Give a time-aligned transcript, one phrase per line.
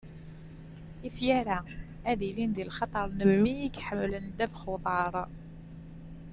[1.07, 1.59] ifyar-a
[2.09, 5.13] ad ilint di lxaṭer n mmi iḥemmlen ddabex n uḍar.